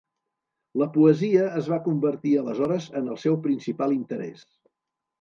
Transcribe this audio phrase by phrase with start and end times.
[0.81, 4.47] La poesia es va convertir aleshores en el seu principal interès.